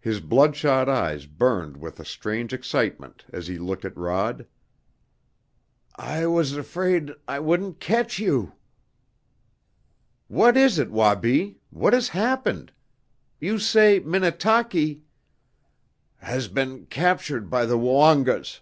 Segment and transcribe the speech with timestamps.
[0.00, 4.46] His bloodshot eyes burned with a strange excitement as he looked at Rod.
[5.96, 8.54] "I was afraid I wouldn't catch you!"
[10.28, 11.58] "What is it, Wabi?
[11.68, 12.72] What has happened?
[13.38, 15.02] You say Minnetaki"
[16.30, 18.60] "Has been captured by the Woongas.